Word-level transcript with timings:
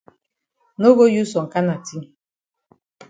No 0.79 0.91
go 0.97 1.05
use 1.17 1.31
some 1.33 1.47
kana 1.53 1.75
tin. 1.85 2.03